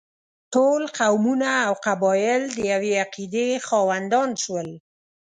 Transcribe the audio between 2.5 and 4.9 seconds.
د یوې عقیدې خاوندان شول.